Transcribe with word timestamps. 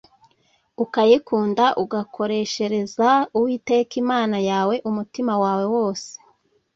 ukayikunda, 0.83 1.65
ugakoreshereza 1.83 3.09
uwiteka 3.37 3.93
imana 4.03 4.37
yawe 4.49 4.75
umutima 4.89 5.33
wawe 5.43 5.65
wose 5.75 6.09